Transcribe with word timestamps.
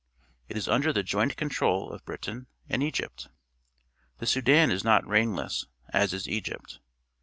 It 0.49 0.57
is 0.57 0.67
under 0.67 0.91
the 0.91 1.03
joint 1.03 1.37
control 1.37 1.91
of 1.91 2.03
Britain 2.05 2.47
and 2.67 2.81
Egj^jt. 2.81 3.27
The 4.17 4.25
Sudan 4.25 4.71
is 4.71 4.83
not 4.83 5.05
rainless, 5.07 5.67
as 5.93 6.11
is 6.11 6.27
Egypt. 6.27 6.79